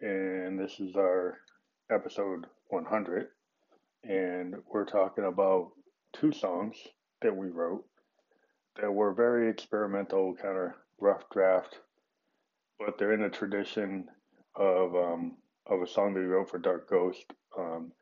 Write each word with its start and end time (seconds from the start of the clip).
and 0.00 0.58
this 0.58 0.80
is 0.80 0.96
our 0.96 1.38
episode 1.90 2.46
100. 2.68 3.28
And 4.04 4.56
we're 4.72 4.84
talking 4.84 5.24
about 5.24 5.72
two 6.12 6.32
songs 6.32 6.76
that 7.22 7.36
we 7.36 7.48
wrote 7.48 7.84
that 8.80 8.92
were 8.92 9.12
very 9.12 9.50
experimental, 9.50 10.34
kind 10.34 10.56
of 10.56 10.70
rough 11.00 11.24
draft, 11.30 11.78
but 12.78 12.98
they're 12.98 13.12
in 13.12 13.22
the 13.22 13.28
tradition 13.28 14.06
of 14.54 14.94
um, 14.94 15.36
of 15.66 15.82
a 15.82 15.86
song 15.86 16.14
that 16.14 16.20
we 16.20 16.26
wrote 16.26 16.50
for 16.50 16.58
Dark 16.58 16.88
Ghost. 16.88 17.24
Um, 17.58 17.92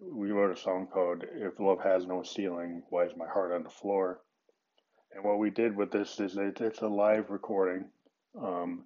we 0.00 0.30
wrote 0.30 0.56
a 0.56 0.60
song 0.60 0.88
called 0.92 1.24
"If 1.34 1.58
Love 1.58 1.82
Has 1.82 2.06
No 2.06 2.22
Ceiling, 2.22 2.82
Why 2.90 3.04
Is 3.04 3.16
My 3.16 3.26
Heart 3.26 3.52
on 3.52 3.62
the 3.64 3.70
Floor." 3.70 4.20
And 5.12 5.24
what 5.24 5.38
we 5.38 5.50
did 5.50 5.76
with 5.76 5.90
this 5.90 6.20
is 6.20 6.36
it, 6.36 6.60
it's 6.60 6.82
a 6.82 6.86
live 6.86 7.30
recording, 7.30 7.86
um, 8.40 8.84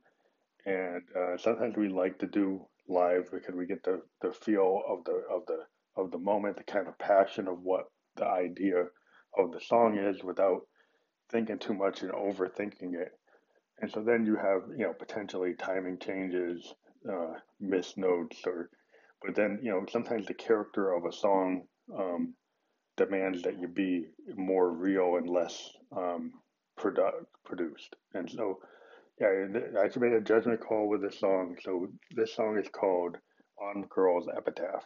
and 0.67 1.03
uh, 1.17 1.37
sometimes 1.39 1.77
we 1.77 1.89
like 1.89 2.19
to 2.19 2.27
do 2.27 2.67
live 2.89 3.31
because 3.33 3.55
we 3.55 3.67
get 3.67 3.83
the, 3.85 4.03
the 4.23 4.33
feel 4.33 4.83
of 4.89 5.05
the 5.05 5.23
of 5.31 5.47
the 5.47 5.59
of 5.97 6.11
the 6.11 6.19
moment, 6.19 6.57
the 6.57 6.65
kind 6.65 6.89
of 6.89 6.99
passion 6.99 7.49
of 7.49 7.61
what 7.63 7.85
the 8.17 8.27
idea 8.27 8.85
of 9.39 9.53
the 9.53 9.61
song 9.61 9.99
is 9.99 10.23
without 10.23 10.63
thinking 11.31 11.59
too 11.59 11.75
much 11.75 12.03
and 12.03 12.13
overthinking 12.13 12.95
it. 12.95 13.13
And 13.81 13.91
so 13.91 14.03
then 14.03 14.25
you 14.25 14.37
have, 14.37 14.63
you 14.77 14.85
know, 14.85 14.93
potentially 14.93 15.55
timing 15.55 15.99
changes, 15.99 16.73
uh, 17.11 17.35
missed 17.61 17.99
notes, 17.99 18.41
or, 18.47 18.71
but 19.25 19.35
then, 19.35 19.59
you 19.63 19.71
know, 19.71 19.85
sometimes 19.91 20.27
the 20.27 20.35
character 20.35 20.93
of 20.93 21.05
a 21.05 21.13
song 21.13 21.63
um, 21.97 22.35
demands 22.97 23.43
that 23.43 23.59
you 23.61 23.69
be 23.69 24.07
more 24.37 24.71
real 24.71 25.17
and 25.17 25.29
less 25.29 25.71
um, 25.97 26.33
produ- 26.79 27.27
produced. 27.45 27.97
And 28.15 28.31
so, 28.31 28.61
yeah, 29.19 29.81
I 29.81 29.87
just 29.87 29.99
made 29.99 30.13
a 30.13 30.21
judgment 30.21 30.61
call 30.61 30.89
with 30.89 31.03
this 31.03 31.21
song. 31.21 31.57
So 31.63 31.89
this 32.15 32.35
song 32.35 32.59
is 32.59 32.69
called 32.69 33.17
On 33.61 33.85
Girl's 33.89 34.29
Epitaph. 34.37 34.85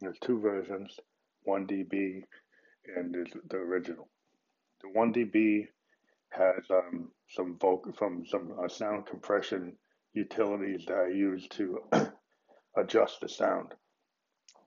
There's 0.00 0.18
two 0.20 0.40
versions, 0.40 0.98
1dB 1.48 2.22
and 2.96 3.14
there's 3.14 3.32
the 3.48 3.56
original. 3.56 4.08
The 4.82 4.88
1dB 4.98 5.66
has 6.30 6.64
um, 6.70 7.10
some 7.30 7.56
vocal, 7.60 7.92
from 7.92 8.24
some 8.26 8.54
uh, 8.62 8.68
sound 8.68 9.06
compression 9.06 9.76
utilities 10.12 10.84
that 10.86 10.96
I 10.96 11.08
use 11.08 11.46
to 11.52 11.78
adjust 12.76 13.20
the 13.20 13.28
sound. 13.28 13.72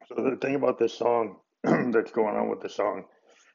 So 0.07 0.15
the 0.15 0.37
thing 0.37 0.55
about 0.55 0.79
this 0.79 0.97
song 0.97 1.37
that's 1.63 2.11
going 2.11 2.35
on 2.35 2.49
with 2.49 2.61
the 2.61 2.69
song, 2.69 3.03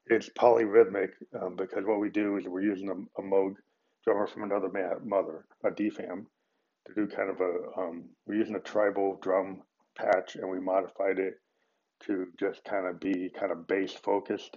it's 0.06 0.28
polyrhythmic 0.38 1.08
um, 1.40 1.56
because 1.56 1.84
what 1.84 2.00
we 2.00 2.10
do 2.10 2.36
is 2.36 2.44
we're 2.46 2.62
using 2.62 2.88
a, 2.90 3.20
a 3.20 3.24
Moog 3.24 3.54
drummer 4.04 4.26
from 4.26 4.44
another 4.44 4.70
mother, 5.04 5.46
a 5.64 5.70
DFAM, 5.70 6.26
to 6.86 6.94
do 6.94 7.06
kind 7.06 7.30
of 7.30 7.40
a, 7.40 7.80
um, 7.80 8.04
we're 8.26 8.34
using 8.34 8.56
a 8.56 8.60
tribal 8.60 9.18
drum 9.22 9.62
patch 9.96 10.36
and 10.36 10.50
we 10.50 10.60
modified 10.60 11.18
it 11.18 11.34
to 12.04 12.26
just 12.38 12.64
kind 12.64 12.86
of 12.86 12.98
be 12.98 13.30
kind 13.38 13.52
of 13.52 13.66
bass 13.66 13.92
focused. 13.92 14.56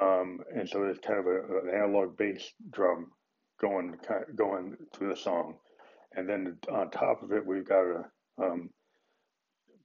Um, 0.00 0.40
and 0.54 0.68
so 0.68 0.80
there's 0.80 0.98
kind 0.98 1.18
of 1.20 1.26
a, 1.26 1.68
an 1.68 1.74
analog 1.74 2.16
bass 2.16 2.42
drum 2.70 3.12
going 3.60 3.96
going 4.34 4.76
through 4.92 5.10
the 5.10 5.16
song, 5.16 5.54
and 6.14 6.28
then 6.28 6.56
on 6.72 6.90
top 6.90 7.22
of 7.22 7.30
it 7.32 7.46
we've 7.46 7.68
got 7.68 7.84
a 7.84 8.04
um, 8.42 8.70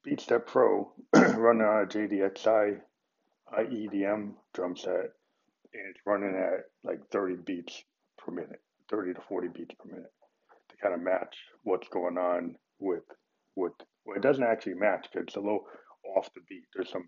BeatStep 0.07 0.47
Pro 0.47 0.91
running 1.13 1.61
on 1.61 1.83
a 1.83 1.85
JDXI 1.85 2.79
EDM 3.57 4.33
drum 4.53 4.75
set, 4.75 4.91
and 5.73 5.83
it's 5.89 5.99
running 6.05 6.35
at 6.35 6.65
like 6.83 6.99
30 7.11 7.35
beats 7.45 7.83
per 8.17 8.31
minute, 8.31 8.61
30 8.89 9.13
to 9.13 9.21
40 9.21 9.47
beats 9.49 9.75
per 9.79 9.89
minute, 9.89 10.11
to 10.69 10.77
kind 10.81 10.95
of 10.95 11.01
match 11.01 11.35
what's 11.63 11.87
going 11.89 12.17
on 12.17 12.55
with 12.79 13.03
with. 13.55 13.73
Well, 14.05 14.17
it 14.17 14.23
doesn't 14.23 14.43
actually 14.43 14.75
match 14.75 15.07
because 15.11 15.27
it's 15.27 15.35
a 15.35 15.41
little 15.41 15.65
off 16.15 16.33
the 16.33 16.41
beat. 16.49 16.63
There's 16.73 16.89
some 16.89 17.07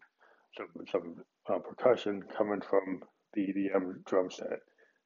some 0.57 0.67
some 0.91 1.15
uh, 1.49 1.59
percussion 1.59 2.23
coming 2.37 2.61
from 2.61 3.01
the 3.33 3.41
EDM 3.41 4.03
drum 4.05 4.29
set 4.29 4.59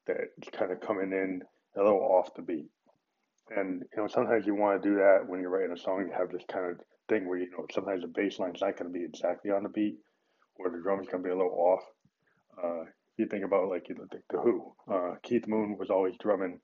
that's 0.07 0.49
kind 0.51 0.71
of 0.71 0.81
coming 0.81 1.11
in 1.11 1.41
a 1.77 1.83
little 1.83 1.99
off 1.99 2.33
the 2.35 2.41
beat. 2.41 2.69
And 3.55 3.83
you 3.95 4.01
know, 4.01 4.07
sometimes 4.07 4.45
you 4.45 4.55
want 4.55 4.81
to 4.81 4.89
do 4.89 4.95
that 4.95 5.19
when 5.27 5.39
you're 5.39 5.51
writing 5.51 5.75
a 5.75 5.79
song. 5.79 6.07
You 6.07 6.13
have 6.17 6.31
this 6.31 6.43
kind 6.51 6.71
of 6.71 6.79
thing 7.07 7.27
where 7.27 7.37
you 7.37 7.49
know 7.51 7.65
sometimes 7.71 8.01
the 8.01 8.07
bass 8.07 8.39
line's 8.39 8.61
not 8.61 8.77
going 8.77 8.91
to 8.91 8.97
be 8.97 9.05
exactly 9.05 9.51
on 9.51 9.63
the 9.63 9.69
beat, 9.69 9.97
or 10.55 10.69
the 10.69 10.81
drum's 10.81 11.07
going 11.07 11.23
to 11.23 11.27
be 11.27 11.33
a 11.33 11.37
little 11.37 11.51
off. 11.51 11.83
Uh, 12.61 12.85
you 13.17 13.27
think 13.27 13.45
about 13.45 13.69
like 13.69 13.87
you 13.89 13.95
know, 13.95 14.05
the, 14.11 14.19
the 14.29 14.39
Who, 14.39 14.73
uh, 14.91 15.15
Keith 15.23 15.47
Moon 15.47 15.77
was 15.77 15.89
always 15.89 16.15
drumming, 16.19 16.59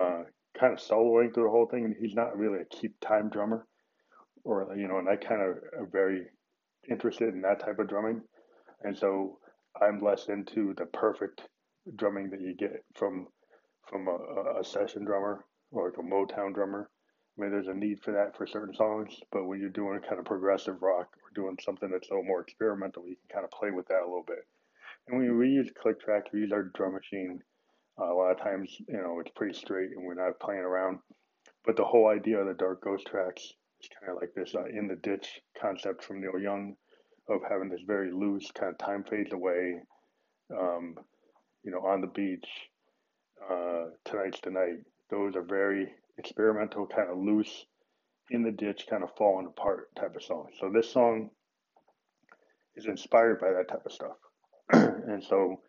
uh, 0.00 0.22
kind 0.58 0.72
of 0.72 0.78
soloing 0.78 1.32
through 1.32 1.44
the 1.44 1.50
whole 1.50 1.66
thing, 1.66 1.84
and 1.84 1.94
he's 2.00 2.14
not 2.14 2.36
really 2.36 2.60
a 2.60 2.76
keep 2.76 2.98
time 3.00 3.30
drummer, 3.30 3.66
or 4.44 4.74
you 4.76 4.88
know, 4.88 4.98
and 4.98 5.08
I 5.08 5.16
kind 5.16 5.40
of 5.40 5.48
are 5.78 5.88
very 5.90 6.26
interested 6.90 7.34
in 7.34 7.42
that 7.42 7.60
type 7.60 7.78
of 7.78 7.88
drumming, 7.88 8.22
and 8.82 8.96
so 8.96 9.38
I'm 9.80 10.02
less 10.02 10.28
into 10.28 10.74
the 10.76 10.86
perfect 10.86 11.42
drumming 11.96 12.30
that 12.30 12.40
you 12.40 12.54
get 12.54 12.84
from 12.94 13.28
from 13.88 14.08
a, 14.08 14.60
a 14.60 14.64
session 14.64 15.04
drummer 15.04 15.44
or 15.70 15.86
like 15.86 15.98
a 15.98 16.02
Motown 16.02 16.54
drummer. 16.54 16.90
I 17.38 17.42
mean, 17.42 17.50
there's 17.50 17.68
a 17.68 17.74
need 17.74 18.02
for 18.02 18.12
that 18.12 18.36
for 18.36 18.46
certain 18.46 18.74
songs, 18.74 19.14
but 19.30 19.46
when 19.46 19.60
you're 19.60 19.70
doing 19.70 20.00
kind 20.00 20.18
of 20.18 20.24
progressive 20.24 20.82
rock 20.82 21.08
or 21.22 21.30
doing 21.34 21.56
something 21.62 21.88
that's 21.90 22.08
a 22.08 22.12
little 22.12 22.24
more 22.24 22.40
experimental, 22.40 23.06
you 23.06 23.16
can 23.16 23.36
kind 23.36 23.44
of 23.44 23.50
play 23.50 23.70
with 23.70 23.86
that 23.88 24.02
a 24.02 24.08
little 24.08 24.24
bit. 24.26 24.44
And 25.08 25.18
when 25.18 25.38
we 25.38 25.48
use 25.48 25.70
click 25.80 26.00
tracks, 26.00 26.30
we 26.32 26.40
use 26.40 26.52
our 26.52 26.64
drum 26.74 26.94
machine. 26.94 27.40
Uh, 28.00 28.12
a 28.12 28.14
lot 28.14 28.30
of 28.30 28.38
times, 28.38 28.76
you 28.86 28.96
know, 28.96 29.18
it's 29.20 29.32
pretty 29.34 29.54
straight 29.58 29.90
and 29.96 30.04
we're 30.04 30.14
not 30.14 30.38
playing 30.40 30.60
around. 30.60 30.98
But 31.64 31.76
the 31.76 31.84
whole 31.84 32.08
idea 32.08 32.38
of 32.38 32.46
the 32.46 32.54
Dark 32.54 32.84
Ghost 32.84 33.06
tracks 33.06 33.42
is 33.42 33.88
kind 33.98 34.12
of 34.12 34.20
like 34.20 34.32
this 34.34 34.54
uh, 34.54 34.66
in 34.66 34.86
the 34.86 34.96
ditch 34.96 35.40
concept 35.60 36.04
from 36.04 36.20
Neil 36.20 36.38
Young 36.38 36.76
of 37.28 37.40
having 37.48 37.68
this 37.68 37.82
very 37.86 38.12
loose 38.12 38.50
kind 38.52 38.72
of 38.72 38.78
time 38.78 39.04
fades 39.04 39.32
away, 39.32 39.80
um, 40.56 40.94
you 41.62 41.70
know, 41.70 41.80
on 41.80 42.00
the 42.00 42.06
beach, 42.06 42.46
uh, 43.50 43.86
tonight's 44.04 44.40
the 44.40 44.50
night. 44.50 44.78
Those 45.10 45.36
are 45.36 45.42
very 45.42 45.92
experimental, 46.16 46.86
kind 46.86 47.10
of 47.10 47.18
loose, 47.18 47.66
in 48.30 48.42
the 48.42 48.50
ditch, 48.50 48.86
kind 48.88 49.02
of 49.02 49.10
falling 49.16 49.46
apart 49.46 49.94
type 49.96 50.14
of 50.16 50.22
song. 50.22 50.48
So 50.60 50.70
this 50.72 50.90
song 50.90 51.30
is 52.76 52.86
inspired 52.86 53.40
by 53.40 53.50
that 53.50 53.68
type 53.68 53.84
of 53.84 53.92
stuff, 53.92 54.16
and 54.72 55.22
so 55.24 55.60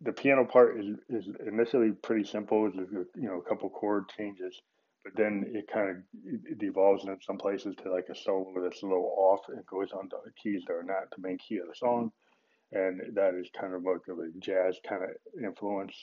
the 0.00 0.12
piano 0.12 0.44
part 0.44 0.78
is 0.78 0.86
is 1.08 1.28
initially 1.46 1.92
pretty 1.92 2.24
simple. 2.24 2.66
It's 2.66 2.76
you 2.76 3.28
know 3.28 3.38
a 3.38 3.48
couple 3.48 3.70
chord 3.70 4.04
changes 4.16 4.60
but 5.04 5.12
then 5.16 5.44
it 5.52 5.66
kind 5.72 5.90
of 5.90 5.96
it 6.24 6.62
evolves 6.62 7.04
in 7.04 7.16
some 7.20 7.36
places 7.36 7.76
to 7.76 7.92
like 7.92 8.06
a 8.10 8.16
solo 8.16 8.54
that's 8.62 8.82
a 8.82 8.86
little 8.86 9.14
off 9.18 9.40
and 9.48 9.64
goes 9.66 9.92
on 9.92 10.08
to 10.08 10.16
keys 10.42 10.62
that 10.66 10.72
are 10.72 10.82
not 10.82 11.10
the 11.14 11.20
main 11.20 11.36
key 11.36 11.58
of 11.58 11.68
the 11.68 11.74
song, 11.74 12.10
and 12.72 13.00
that 13.14 13.34
is 13.34 13.50
kind 13.58 13.74
of 13.74 13.82
like 13.84 14.00
a 14.08 14.38
jazz 14.38 14.78
kind 14.88 15.02
of 15.04 15.10
influence. 15.44 15.94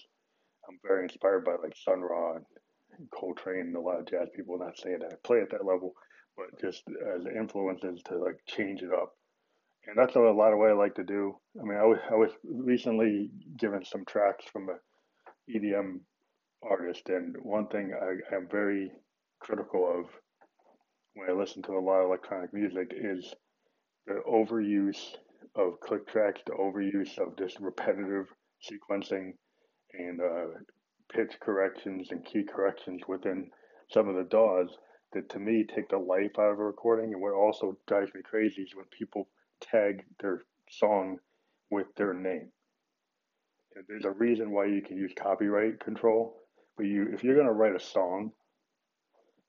I'm 0.69 0.77
very 0.85 1.03
inspired 1.03 1.43
by 1.43 1.55
like 1.61 1.75
Sun 1.75 2.01
Ra 2.01 2.35
and 2.35 3.09
Coltrane 3.11 3.73
and 3.73 3.75
a 3.75 3.81
lot 3.81 3.99
of 3.99 4.07
jazz 4.07 4.29
people. 4.35 4.59
Not 4.59 4.77
saying 4.77 4.99
that 4.99 5.13
I 5.13 5.15
play 5.23 5.41
at 5.41 5.49
that 5.49 5.65
level, 5.65 5.93
but 6.37 6.61
just 6.61 6.83
as 7.15 7.25
influences 7.25 8.03
to 8.05 8.17
like 8.19 8.37
change 8.47 8.83
it 8.83 8.93
up. 8.93 9.13
And 9.87 9.97
that's 9.97 10.15
a 10.15 10.19
lot 10.19 10.53
of 10.53 10.59
what 10.59 10.69
I 10.69 10.73
like 10.73 10.95
to 10.95 11.03
do. 11.03 11.35
I 11.59 11.63
mean, 11.63 11.77
I 11.77 11.85
was, 11.85 11.97
I 12.09 12.15
was 12.15 12.31
recently 12.43 13.29
given 13.57 13.83
some 13.83 14.05
tracks 14.05 14.45
from 14.51 14.69
a 14.69 14.77
EDM 15.51 15.99
artist, 16.63 17.09
and 17.09 17.35
one 17.41 17.67
thing 17.67 17.91
I 17.93 18.35
am 18.35 18.47
very 18.49 18.91
critical 19.39 19.89
of 19.89 20.05
when 21.15 21.29
I 21.29 21.33
listen 21.33 21.63
to 21.63 21.73
a 21.73 21.79
lot 21.79 22.01
of 22.01 22.05
electronic 22.05 22.53
music 22.53 22.93
is 22.95 23.33
the 24.05 24.21
overuse 24.29 25.15
of 25.55 25.79
click 25.81 26.07
tracks, 26.07 26.41
the 26.45 26.53
overuse 26.53 27.17
of 27.17 27.35
this 27.35 27.59
repetitive 27.59 28.27
sequencing 28.63 29.33
and 29.93 30.21
uh, 30.21 30.59
pitch 31.11 31.33
corrections 31.41 32.11
and 32.11 32.25
key 32.25 32.43
corrections 32.43 33.01
within 33.07 33.49
some 33.89 34.07
of 34.07 34.15
the 34.15 34.23
DAWs 34.23 34.77
that 35.13 35.29
to 35.29 35.39
me 35.39 35.65
take 35.65 35.89
the 35.89 35.97
life 35.97 36.31
out 36.39 36.53
of 36.53 36.59
a 36.59 36.63
recording. 36.63 37.13
And 37.13 37.21
what 37.21 37.33
also 37.33 37.77
drives 37.87 38.13
me 38.13 38.21
crazy 38.23 38.61
is 38.61 38.75
when 38.75 38.85
people 38.97 39.27
tag 39.61 40.03
their 40.19 40.41
song 40.69 41.17
with 41.69 41.87
their 41.95 42.13
name. 42.13 42.51
There's 43.87 44.05
a 44.05 44.11
reason 44.11 44.51
why 44.51 44.65
you 44.65 44.81
can 44.81 44.97
use 44.97 45.13
copyright 45.17 45.79
control 45.79 46.41
but 46.77 46.85
you, 46.85 47.09
if 47.13 47.23
you're 47.23 47.35
gonna 47.35 47.53
write 47.53 47.75
a 47.75 47.79
song, 47.79 48.31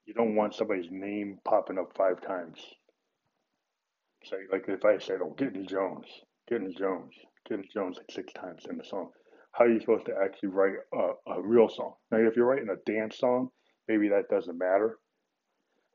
you 0.05 0.13
don't 0.13 0.35
want 0.35 0.53
somebody's 0.53 0.91
name 0.91 1.39
popping 1.45 1.79
up 1.79 1.95
five 1.97 2.21
times. 2.21 2.59
Say 4.23 4.37
like 4.51 4.65
if 4.67 4.85
I 4.85 4.97
said, 4.99 5.19
"Oh, 5.21 5.33
Gittens 5.37 5.67
Jones, 5.67 6.05
Gittens 6.47 6.75
Jones, 6.75 7.15
Gittens 7.49 7.73
Jones," 7.73 7.97
like 7.97 8.11
six 8.11 8.31
times 8.33 8.65
in 8.69 8.77
the 8.77 8.83
song. 8.83 9.11
How 9.53 9.65
are 9.65 9.69
you 9.69 9.79
supposed 9.79 10.05
to 10.05 10.15
actually 10.23 10.49
write 10.49 10.75
a, 10.93 11.31
a 11.31 11.41
real 11.41 11.69
song? 11.69 11.93
Now, 12.11 12.17
if 12.17 12.35
you're 12.35 12.45
writing 12.45 12.69
a 12.69 12.91
dance 12.91 13.17
song, 13.17 13.49
maybe 13.87 14.09
that 14.09 14.29
doesn't 14.29 14.57
matter. 14.57 14.99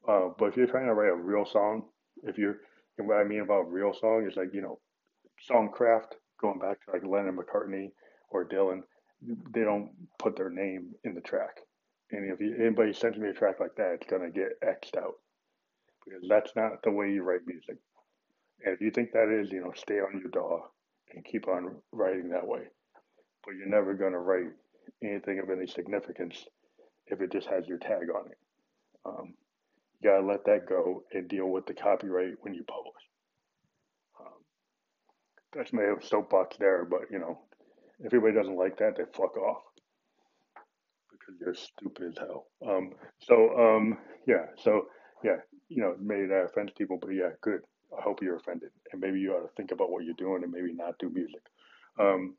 Uh, 0.09 0.31
but 0.39 0.47
if 0.47 0.57
you're 0.57 0.67
trying 0.67 0.87
to 0.87 0.95
write 0.95 1.13
a 1.13 1.17
real 1.17 1.45
song, 1.45 1.89
if 2.23 2.39
you're, 2.39 2.59
and 2.99 3.07
what 3.07 3.19
I 3.19 3.25
mean 3.25 3.41
about 3.41 3.73
real 3.73 3.93
song 3.95 4.27
is 4.29 4.37
like 4.37 4.53
you 4.53 4.61
know, 4.61 4.79
songcraft, 5.51 6.15
going 6.41 6.59
back 6.59 6.85
to 6.85 6.93
like 6.93 7.05
Lennon 7.05 7.37
McCartney 7.37 7.91
or 8.31 8.45
Dylan, 8.45 8.83
they 9.53 9.63
don't 9.63 9.91
put 10.19 10.37
their 10.37 10.51
name 10.51 10.95
in 11.05 11.15
the 11.15 11.21
track. 11.21 11.61
And 12.11 12.31
if 12.31 12.41
you, 12.41 12.57
anybody 12.59 12.93
sends 12.93 13.19
me 13.19 13.29
a 13.29 13.33
track 13.33 13.61
like 13.61 13.75
that, 13.77 13.95
it's 13.95 14.07
gonna 14.07 14.31
get 14.31 14.61
xed 14.63 14.97
out 14.97 15.15
because 16.05 16.23
that's 16.29 16.53
not 16.57 16.83
the 16.83 16.91
way 16.91 17.11
you 17.11 17.23
write 17.23 17.47
music. 17.47 17.77
And 18.65 18.75
if 18.75 18.81
you 18.81 18.91
think 18.91 19.13
that 19.13 19.29
is, 19.29 19.53
you 19.53 19.61
know, 19.61 19.73
stay 19.77 20.01
on 20.01 20.21
your 20.21 20.31
DAW 20.31 20.63
and 21.15 21.25
keep 21.25 21.49
on 21.49 21.77
writing 21.93 22.31
that 22.31 22.47
way. 22.47 22.63
But 23.45 23.55
you're 23.55 23.69
never 23.69 23.95
gonna 23.95 24.19
write 24.19 24.51
anything 25.03 25.39
of 25.39 25.51
any 25.51 25.67
significance 25.67 26.47
if 27.07 27.21
it 27.21 27.33
just 27.33 27.49
has 27.49 27.67
your 27.69 27.79
tag 27.79 28.09
on 28.15 28.31
it. 28.31 28.39
Um, 29.05 29.35
you 30.01 30.11
gotta 30.11 30.27
let 30.27 30.45
that 30.45 30.67
go 30.69 31.05
and 31.13 31.29
deal 31.29 31.47
with 31.47 31.67
the 31.67 31.75
copyright 31.75 32.35
when 32.43 32.55
you 32.55 32.65
publish. 32.65 33.03
Um, 34.21 34.45
that's 35.53 35.73
my 35.73 35.95
soapbox 36.01 36.57
there, 36.59 36.85
but 36.85 37.03
you 37.11 37.19
know, 37.19 37.39
if 38.01 38.07
everybody 38.07 38.35
doesn't 38.35 38.57
like 38.57 38.79
that, 38.79 38.97
they 38.97 39.05
fuck 39.13 39.37
off 39.37 39.63
because 41.11 41.35
you're 41.41 41.55
stupid 41.55 42.13
as 42.13 42.19
hell. 42.19 42.47
Um, 42.67 42.93
so 43.19 43.59
um, 43.59 43.99
yeah, 44.27 44.47
so 44.57 44.87
yeah, 45.25 45.37
you 45.69 45.83
know, 45.83 45.97
maybe 46.01 46.27
that 46.27 46.47
offends 46.47 46.73
people, 46.77 46.99
but 47.01 47.11
yeah, 47.11 47.31
good. 47.41 47.61
I 47.97 48.03
hope 48.03 48.23
you're 48.23 48.37
offended, 48.37 48.71
and 48.93 49.01
maybe 49.01 49.19
you 49.19 49.33
ought 49.33 49.41
to 49.41 49.55
think 49.57 49.73
about 49.73 49.91
what 49.91 50.05
you're 50.05 50.15
doing 50.15 50.43
and 50.43 50.53
maybe 50.53 50.75
not 50.75 50.99
do 50.99 51.09
music. 51.11 51.41
Um, 51.99 52.37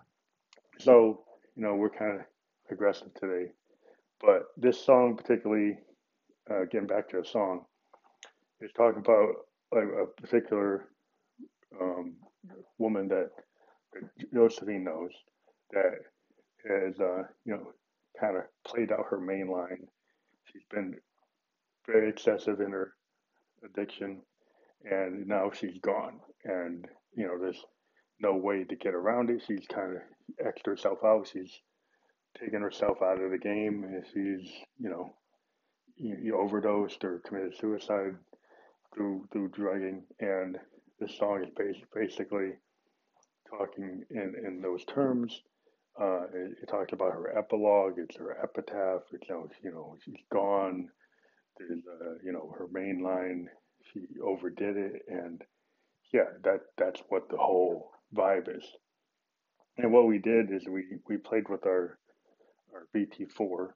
so 0.77 1.23
you 1.55 1.63
know, 1.63 1.75
we're 1.75 1.89
kind 1.89 2.19
of 2.19 2.25
aggressive 2.71 3.13
today, 3.15 3.51
but 4.21 4.43
this 4.55 4.79
song 4.85 5.17
particularly, 5.17 5.79
uh, 6.49 6.65
getting 6.71 6.87
back 6.87 7.09
to 7.09 7.19
a 7.19 7.25
song, 7.25 7.65
is 8.61 8.71
talking 8.75 8.99
about 8.99 9.29
a 9.73 10.21
particular 10.21 10.89
um, 11.79 12.15
woman 12.77 13.07
that, 13.07 13.29
Josephine 14.33 14.83
knows 14.83 15.11
that 15.71 15.93
has 16.67 16.99
uh, 16.99 17.23
you 17.45 17.53
know 17.53 17.71
kind 18.19 18.37
of 18.37 18.43
played 18.65 18.91
out 18.91 19.05
her 19.09 19.19
main 19.19 19.47
line. 19.49 19.87
She's 20.51 20.63
been 20.69 20.95
very 21.87 22.09
excessive 22.09 22.59
in 22.59 22.71
her 22.71 22.93
addiction, 23.63 24.21
and 24.83 25.27
now 25.27 25.51
she's 25.51 25.79
gone. 25.81 26.19
And 26.45 26.85
you 27.15 27.25
know, 27.25 27.39
there's 27.39 27.63
no 28.19 28.35
way 28.35 28.63
to 28.63 28.75
get 28.75 28.93
around 28.93 29.29
it. 29.29 29.43
She's 29.47 29.65
kind 29.73 29.95
of 29.95 30.45
xed 30.45 30.65
herself 30.65 30.99
out. 31.03 31.27
She's 31.31 31.51
taken 32.39 32.61
herself 32.61 32.97
out 33.01 33.21
of 33.21 33.31
the 33.31 33.37
game, 33.37 33.85
she's 34.13 34.51
you 34.79 34.89
know, 34.89 35.13
you, 35.99 36.17
you 36.21 36.37
overdosed 36.37 37.03
or 37.03 37.19
committed 37.19 37.55
suicide 37.59 38.15
through 38.93 39.27
through 39.31 39.49
drugging. 39.49 40.03
And 40.19 40.57
this 40.99 41.17
song 41.17 41.43
is 41.43 41.79
basically 41.93 42.53
talking 43.49 44.03
in 44.09 44.33
in 44.45 44.61
those 44.61 44.85
terms 44.85 45.41
uh, 45.99 46.23
it, 46.33 46.57
it 46.63 46.69
talks 46.69 46.93
about 46.93 47.11
her 47.11 47.37
epilogue. 47.37 47.95
It's 47.97 48.17
her 48.17 48.37
epitaph. 48.41 49.01
It's 49.11 49.27
you 49.27 49.35
know, 49.35 49.47
you 49.63 49.71
know 49.71 49.95
she's 50.03 50.23
gone. 50.31 50.89
There's 51.57 51.71
uh, 51.71 52.13
you 52.23 52.31
know 52.31 52.53
her 52.57 52.67
main 52.71 53.03
line. 53.03 53.49
She 53.93 54.01
overdid 54.23 54.77
it, 54.77 55.01
and 55.07 55.41
yeah, 56.13 56.29
that 56.43 56.61
that's 56.77 57.01
what 57.09 57.29
the 57.29 57.37
whole 57.37 57.91
vibe 58.15 58.55
is. 58.55 58.63
And 59.77 59.91
what 59.91 60.07
we 60.07 60.19
did 60.19 60.51
is 60.51 60.67
we 60.67 60.85
we 61.07 61.17
played 61.17 61.49
with 61.49 61.65
our 61.65 61.97
our 62.73 62.87
VT4 62.95 63.67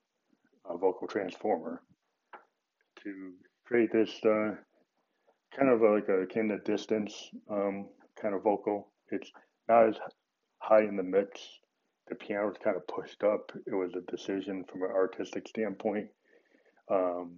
uh, 0.69 0.77
vocal 0.77 1.07
transformer 1.07 1.81
to 3.03 3.33
create 3.65 3.91
this 3.91 4.11
uh, 4.25 4.55
kind 5.57 5.69
of 5.69 5.81
like 5.81 6.09
a 6.09 6.25
kind 6.33 6.51
of 6.51 6.63
distance 6.63 7.29
um, 7.49 7.87
kind 8.21 8.35
of 8.35 8.43
vocal. 8.43 8.91
It's 9.11 9.31
not 9.67 9.89
as 9.89 9.95
high 10.59 10.83
in 10.83 10.95
the 10.97 11.03
mix 11.03 11.39
the 12.07 12.15
piano 12.15 12.47
was 12.47 12.57
kind 12.63 12.75
of 12.75 12.87
pushed 12.87 13.23
up. 13.23 13.51
It 13.65 13.73
was 13.73 13.93
a 13.95 14.11
decision 14.11 14.65
from 14.65 14.83
an 14.83 14.91
artistic 14.91 15.47
standpoint. 15.47 16.07
Um, 16.91 17.37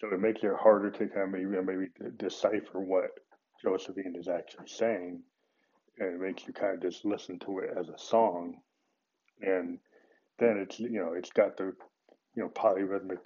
so 0.00 0.08
it 0.12 0.20
makes 0.20 0.42
it 0.42 0.50
harder 0.58 0.90
to 0.90 1.08
kind 1.08 1.22
of 1.22 1.30
maybe, 1.30 1.44
maybe 1.44 1.88
decipher 2.16 2.80
what 2.80 3.10
Josephine 3.62 4.14
is 4.18 4.28
actually 4.28 4.68
saying. 4.68 5.22
And 5.98 6.14
it 6.14 6.20
makes 6.20 6.46
you 6.46 6.54
kind 6.54 6.74
of 6.74 6.82
just 6.82 7.04
listen 7.04 7.38
to 7.40 7.58
it 7.58 7.70
as 7.78 7.88
a 7.88 7.98
song. 7.98 8.56
And 9.42 9.78
then 10.38 10.56
it's, 10.58 10.80
you 10.80 11.00
know, 11.00 11.12
it's 11.14 11.30
got 11.30 11.58
the, 11.58 11.74
you 12.34 12.42
know, 12.42 12.48
polyrhythmic 12.48 13.18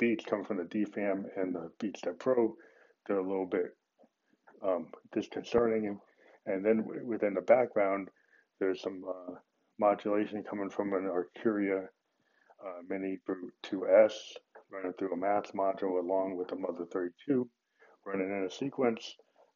beats 0.00 0.24
coming 0.24 0.46
from 0.46 0.56
the 0.56 0.64
DFAM 0.64 1.24
and 1.36 1.54
the 1.54 1.70
BeatStep 1.78 2.18
Pro. 2.18 2.56
They're 3.06 3.18
a 3.18 3.26
little 3.26 3.46
bit 3.46 3.76
um, 4.66 4.88
disconcerting. 5.12 6.00
And, 6.46 6.64
then 6.64 6.84
within 7.04 7.34
the 7.34 7.42
background, 7.42 8.08
there's 8.58 8.80
some 8.80 9.02
uh, 9.06 9.34
modulation 9.78 10.42
coming 10.42 10.70
from 10.70 10.94
an 10.94 11.08
Arturia 11.08 11.84
uh, 11.84 12.80
Mini 12.88 13.18
Brute 13.26 13.52
2S, 13.66 14.12
running 14.72 14.92
through 14.98 15.12
a 15.12 15.16
math 15.16 15.52
module 15.52 16.00
along 16.00 16.36
with 16.36 16.50
a 16.52 16.56
Mother 16.56 16.86
32, 16.90 17.48
running 18.06 18.30
in 18.30 18.44
a 18.44 18.50
sequence, 18.50 19.14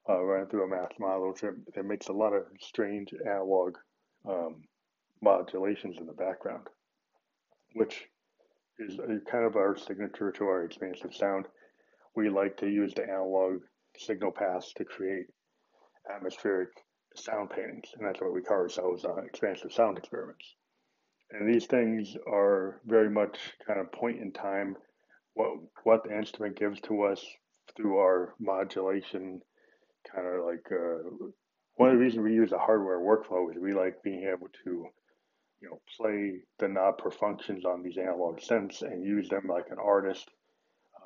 uh, 0.08 0.22
running 0.22 0.48
through 0.48 0.64
a 0.64 0.68
math 0.68 0.92
module 1.00 1.34
that 1.74 1.84
makes 1.84 2.08
a 2.08 2.12
lot 2.12 2.34
of 2.34 2.44
strange 2.60 3.12
analog 3.26 3.76
um, 4.28 4.62
modulations 5.22 5.96
in 5.98 6.06
the 6.06 6.12
background, 6.12 6.66
which 7.74 8.06
is 8.78 8.98
kind 9.30 9.44
of 9.44 9.56
our 9.56 9.76
signature 9.76 10.32
to 10.32 10.44
our 10.44 10.64
expansive 10.64 11.14
sound. 11.14 11.46
We 12.16 12.28
like 12.28 12.56
to 12.58 12.68
use 12.68 12.92
the 12.94 13.04
analog 13.04 13.60
signal 13.96 14.32
paths 14.32 14.72
to 14.76 14.84
create 14.84 15.26
atmospheric 16.12 16.70
sound 17.16 17.50
paintings, 17.50 17.88
and 17.96 18.06
that's 18.06 18.20
what 18.20 18.32
we 18.32 18.42
call 18.42 18.58
ourselves 18.58 19.04
uh, 19.04 19.16
expansive 19.22 19.72
sound 19.72 19.98
experiments. 19.98 20.54
And 21.30 21.52
these 21.52 21.66
things 21.66 22.16
are 22.26 22.80
very 22.86 23.10
much 23.10 23.38
kind 23.66 23.80
of 23.80 23.92
point 23.92 24.20
in 24.20 24.32
time 24.32 24.76
what 25.34 25.50
what 25.82 26.04
the 26.04 26.16
instrument 26.16 26.58
gives 26.58 26.80
to 26.82 27.02
us 27.02 27.24
through 27.76 27.98
our 27.98 28.34
modulation, 28.38 29.40
kind 30.12 30.26
of 30.26 30.44
like 30.44 30.66
uh, 30.70 31.26
one 31.76 31.90
of 31.90 31.96
the 31.96 32.04
reasons 32.04 32.22
we 32.22 32.34
use 32.34 32.52
a 32.52 32.58
hardware 32.58 33.00
workflow 33.00 33.50
is 33.50 33.56
we 33.60 33.72
like 33.72 34.02
being 34.02 34.28
able 34.30 34.48
to 34.64 34.86
you 35.64 35.70
know 35.70 35.80
play 35.96 36.40
the 36.58 36.68
knob 36.68 36.98
per 36.98 37.10
functions 37.10 37.64
on 37.64 37.82
these 37.82 37.96
analog 37.96 38.38
synths 38.38 38.82
and 38.82 39.02
use 39.02 39.28
them 39.28 39.46
like 39.48 39.66
an 39.70 39.78
artist 39.82 40.28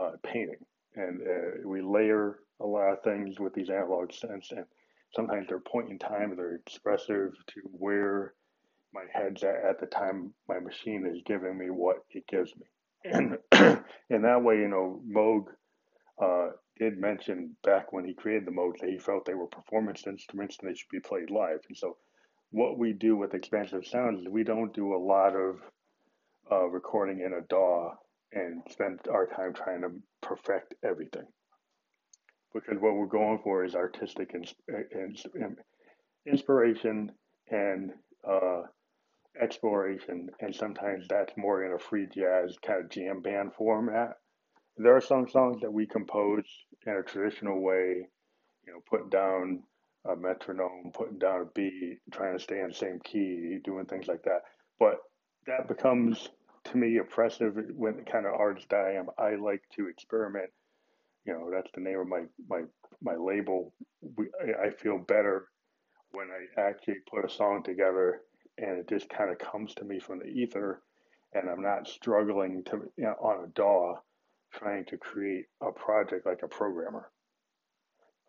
uh, 0.01 0.13
painting. 0.25 0.65
And 0.97 1.21
uh, 1.23 1.69
we 1.69 1.81
layer 1.81 2.41
a 2.61 2.67
lot 2.67 2.93
of 2.93 3.03
things 3.03 3.39
with 3.39 3.55
these 3.55 3.71
analog 3.71 4.11
synths 4.11 4.51
and 4.51 4.65
sometimes 5.15 5.47
they're 5.49 5.61
point 5.61 5.91
in 5.91 5.99
time, 5.99 6.35
they're 6.37 6.57
expressive 6.57 7.33
to 7.49 7.61
where 7.73 8.35
my 8.93 9.05
head's 9.13 9.45
at 9.45 9.65
at 9.69 9.81
the 9.81 9.87
time 9.87 10.33
my 10.49 10.59
machine 10.59 11.07
is 11.07 11.23
giving 11.25 11.57
me 11.57 11.67
what 11.71 11.99
it 12.11 12.27
gives 12.27 12.53
me. 12.57 12.67
And 13.05 13.39
in 14.11 14.23
that 14.23 14.43
way, 14.43 14.57
you 14.57 14.69
know, 14.69 15.01
Moog 15.09 15.45
uh, 16.21 16.53
did 16.79 16.99
mention 16.99 17.57
back 17.63 17.93
when 17.93 18.05
he 18.05 18.15
created 18.15 18.47
the 18.47 18.51
Moogs 18.51 18.81
that 18.81 18.91
he 18.91 18.99
felt 18.99 19.25
they 19.25 19.35
were 19.35 19.47
performance 19.47 20.05
instruments 20.07 20.57
and 20.61 20.69
they 20.69 20.75
should 20.75 20.91
be 20.91 21.01
played 21.01 21.31
live. 21.31 21.61
And 21.69 21.77
so, 21.77 21.97
what 22.51 22.79
we 22.79 22.93
do 22.93 23.17
with 23.17 23.35
expansive 23.35 23.87
sounds 23.87 24.21
is 24.21 24.29
we 24.29 24.45
don't 24.45 24.75
do 24.75 24.95
a 24.95 24.99
lot 24.99 25.35
of 25.35 25.57
uh, 26.51 26.67
recording 26.67 27.21
in 27.21 27.33
a 27.33 27.43
DAW 27.49 27.91
and 28.33 28.63
spend 28.71 29.01
our 29.11 29.27
time 29.27 29.53
trying 29.55 29.83
to 29.83 29.91
perfect 30.23 30.75
everything 30.85 31.27
because 32.55 32.81
what 32.81 32.95
we're 32.95 33.07
going 33.07 33.39
for 33.43 33.65
is 33.65 33.75
artistic 33.75 34.35
inspiration 36.27 37.13
and 37.51 37.91
uh, 38.29 38.63
exploration, 39.41 40.29
and 40.41 40.55
sometimes 40.55 41.07
that's 41.09 41.33
more 41.37 41.65
in 41.65 41.73
a 41.73 41.79
free 41.79 42.07
jazz 42.13 42.57
kind 42.65 42.85
of 42.85 42.91
jam 42.91 43.21
band 43.21 43.53
format. 43.57 44.15
There 44.77 44.97
are 44.97 45.01
some 45.01 45.29
songs 45.29 45.61
that 45.63 45.73
we 45.73 45.87
compose 45.87 46.45
in 46.87 46.95
a 46.95 47.03
traditional 47.03 47.61
way, 47.61 48.09
you 48.67 48.73
know, 48.73 48.81
put 48.89 49.11
down 49.11 49.63
a 50.05 50.17
metronome, 50.17 50.91
putting 50.93 51.19
down 51.19 51.43
a 51.43 51.45
beat, 51.55 51.99
trying 52.13 52.37
to 52.37 52.43
stay 52.43 52.61
in 52.61 52.69
the 52.69 52.75
same 52.75 53.01
key, 53.05 53.59
doing 53.65 53.87
things 53.87 54.07
like 54.07 54.23
that. 54.25 54.43
But 54.79 54.99
that 55.47 55.69
becomes 55.69 56.29
to 56.65 56.77
me 56.77 56.99
oppressive 56.99 57.55
when 57.75 57.97
the 57.97 58.03
kind 58.03 58.27
of 58.27 58.35
artist 58.35 58.73
I 58.73 58.93
am. 58.93 59.07
I 59.19 59.37
like 59.37 59.63
to 59.77 59.89
experiment 59.89 60.51
you 61.29 61.35
know 61.35 61.51
that's 61.53 61.71
the 61.75 61.81
name 61.81 61.99
of 61.99 62.09
my 62.09 62.23
my 62.49 62.63
my 63.03 63.15
label. 63.15 63.75
We, 64.17 64.27
I 64.65 64.71
feel 64.71 64.99
better 64.99 65.49
when 66.13 66.29
I 66.31 66.61
actually 66.61 67.01
put 67.11 67.25
a 67.25 67.29
song 67.29 67.63
together 67.63 68.23
and 68.57 68.79
it 68.79 68.89
just 68.89 69.11
kind 69.11 69.31
of 69.31 69.39
comes 69.39 69.75
to 69.75 69.85
me 69.85 70.01
from 70.01 70.21
the 70.21 70.25
ether, 70.25 70.83
and 71.35 71.49
I'm 71.49 71.63
not 71.63 71.87
struggling 71.87 72.65
to 72.65 72.91
you 72.97 73.05
know, 73.05 73.15
on 73.21 73.45
a 73.45 73.49
DAW 73.49 73.97
trying 74.55 74.87
to 74.87 74.97
create 74.97 75.45
a 75.61 75.71
project 75.71 76.27
like 76.27 76.41
a 76.43 76.49
programmer. 76.49 77.11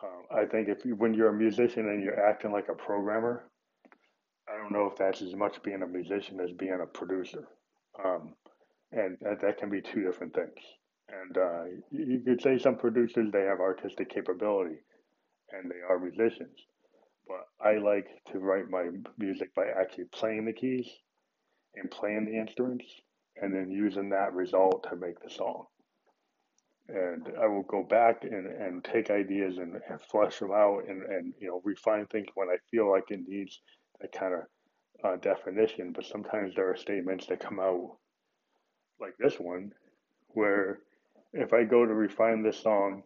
Um, 0.04 0.24
I 0.32 0.46
think 0.46 0.70
if 0.70 0.86
you, 0.86 0.96
when 0.96 1.14
you're 1.14 1.30
a 1.30 1.34
musician 1.34 1.90
and 1.90 2.04
you're 2.04 2.26
acting 2.26 2.52
like 2.52 2.70
a 2.70 2.74
programmer, 2.74 3.44
I 4.48 4.58
don't 4.58 4.72
know 4.72 4.88
if 4.88 4.98
that's 4.98 5.22
as 5.22 5.36
much 5.36 5.62
being 5.64 5.82
a 5.84 5.88
musician 5.88 6.40
as 6.40 6.52
being 6.52 6.80
a 6.82 6.86
producer. 6.86 7.48
Um, 8.04 8.34
and 8.92 9.18
that, 9.22 9.42
that 9.42 9.58
can 9.58 9.70
be 9.70 9.82
two 9.82 10.04
different 10.04 10.34
things. 10.34 10.60
And 11.10 11.38
uh, 11.38 11.64
you 11.92 12.22
could 12.26 12.42
say 12.42 12.58
some 12.58 12.78
producers 12.78 13.30
they 13.32 13.42
have 13.42 13.60
artistic 13.60 14.10
capability, 14.10 14.78
and 15.52 15.70
they 15.70 15.82
are 15.88 16.00
musicians. 16.00 16.58
But 17.28 17.48
I 17.64 17.78
like 17.78 18.08
to 18.32 18.40
write 18.40 18.70
my 18.70 18.90
music 19.18 19.54
by 19.56 19.66
actually 19.80 20.06
playing 20.06 20.46
the 20.46 20.54
keys 20.54 20.88
and 21.76 21.92
playing 21.92 22.26
the 22.26 22.40
instruments, 22.40 22.86
and 23.38 23.54
then 23.54 23.72
using 23.72 24.10
that 24.10 24.34
result 24.34 24.88
to 24.90 24.96
make 24.96 25.20
the 25.22 25.30
song. 25.30 25.66
And 26.92 27.28
I 27.40 27.46
will 27.46 27.64
go 27.64 27.84
back 27.84 28.24
and, 28.24 28.48
and 28.48 28.84
take 28.84 29.12
ideas 29.12 29.58
and, 29.60 29.80
and 29.90 30.02
flesh 30.02 30.40
them 30.40 30.52
out 30.52 30.86
and, 30.88 31.04
and 31.04 31.34
you 31.40 31.48
know 31.48 31.62
refine 31.64 32.08
things 32.08 32.28
when 32.34 32.50
I 32.50 32.58
feel 32.72 32.90
like 32.90 33.12
it 33.12 33.20
needs 33.28 33.62
that 34.02 34.12
kind 34.12 34.34
of 34.34 34.42
uh, 35.04 35.18
definition. 35.18 35.94
But 35.94 36.06
sometimes 36.06 36.56
there 36.56 36.70
are 36.72 36.76
statements 36.76 37.28
that 37.28 37.40
come 37.42 37.60
out 37.60 37.98
like 39.00 39.14
this 39.20 39.36
one, 39.40 39.72
where 40.30 40.80
if 41.34 41.54
I 41.54 41.64
go 41.64 41.86
to 41.86 41.94
refine 41.94 42.42
this 42.42 42.60
song, 42.60 43.04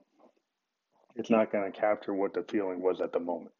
it's 1.15 1.29
not 1.29 1.51
going 1.51 1.71
to 1.71 1.79
capture 1.79 2.13
what 2.13 2.33
the 2.33 2.45
feeling 2.49 2.81
was 2.81 3.01
at 3.01 3.11
the 3.11 3.19
moment. 3.19 3.51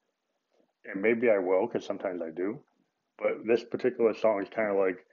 And 0.86 1.01
maybe 1.01 1.30
I 1.30 1.38
will, 1.38 1.68
because 1.68 1.86
sometimes 1.86 2.22
I 2.22 2.32
do. 2.32 2.60
But 3.18 3.46
this 3.46 3.63
particular 3.63 4.13
song 4.15 4.42
is 4.42 4.50
kind 4.50 4.72
of 4.72 4.77
like, 4.77 5.06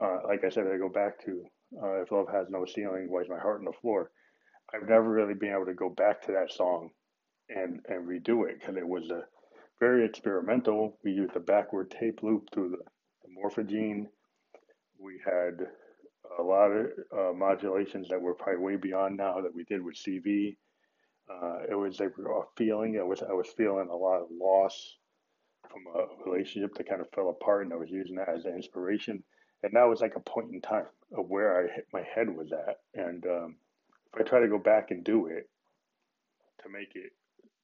uh, 0.00 0.28
like 0.28 0.44
I 0.44 0.50
said, 0.50 0.64
I 0.66 0.78
go 0.78 0.88
back 0.88 1.24
to 1.24 1.44
uh, 1.82 2.02
If 2.02 2.12
Love 2.12 2.28
Has 2.32 2.48
No 2.50 2.64
Ceiling, 2.64 3.06
Why 3.08 3.22
Is 3.22 3.28
My 3.28 3.38
Heart 3.38 3.60
on 3.60 3.64
the 3.64 3.72
Floor? 3.80 4.10
I've 4.74 4.88
never 4.88 5.08
really 5.08 5.34
been 5.34 5.52
able 5.52 5.66
to 5.66 5.74
go 5.74 5.90
back 5.90 6.22
to 6.22 6.32
that 6.32 6.52
song 6.52 6.90
and, 7.48 7.80
and 7.88 8.08
redo 8.08 8.48
it 8.48 8.60
because 8.60 8.76
it 8.76 8.86
was 8.86 9.10
a 9.10 9.22
very 9.80 10.04
experimental. 10.06 10.98
We 11.04 11.12
used 11.12 11.36
a 11.36 11.40
backward 11.40 11.90
tape 11.90 12.22
loop 12.22 12.48
through 12.52 12.70
the, 12.70 12.78
the 13.22 13.28
Morphagene. 13.34 14.06
We 14.98 15.20
had 15.24 15.66
a 16.38 16.42
lot 16.42 16.70
of 16.70 16.86
uh, 17.16 17.32
modulations 17.34 18.08
that 18.08 18.20
were 18.20 18.34
probably 18.34 18.62
way 18.62 18.76
beyond 18.76 19.16
now 19.16 19.40
that 19.40 19.54
we 19.54 19.64
did 19.64 19.82
with 19.82 19.96
CV. 19.96 20.56
Uh, 21.30 21.64
it 21.70 21.74
was 21.74 22.00
a, 22.00 22.06
a 22.06 22.42
feeling. 22.56 22.98
I 22.98 23.02
was 23.02 23.22
I 23.22 23.32
was 23.32 23.48
feeling 23.56 23.88
a 23.90 23.96
lot 23.96 24.22
of 24.22 24.28
loss 24.30 24.96
from 25.70 25.82
a 25.94 26.30
relationship 26.30 26.74
that 26.74 26.88
kind 26.88 27.00
of 27.00 27.10
fell 27.14 27.30
apart, 27.30 27.64
and 27.64 27.72
I 27.72 27.76
was 27.76 27.90
using 27.90 28.16
that 28.16 28.28
as 28.28 28.44
an 28.44 28.54
inspiration. 28.54 29.22
And 29.62 29.72
that 29.74 29.88
was 29.88 30.00
like 30.00 30.16
a 30.16 30.20
point 30.20 30.52
in 30.52 30.60
time 30.60 30.86
of 31.16 31.28
where 31.28 31.58
I 31.58 31.72
hit, 31.72 31.86
my 31.92 32.02
head 32.14 32.28
was 32.28 32.52
at. 32.52 32.78
And 32.94 33.24
um, 33.26 33.56
if 34.14 34.20
I 34.20 34.24
try 34.24 34.40
to 34.40 34.48
go 34.48 34.58
back 34.58 34.90
and 34.90 35.04
do 35.04 35.26
it 35.26 35.48
to 36.62 36.68
make 36.68 36.94
it 36.94 37.12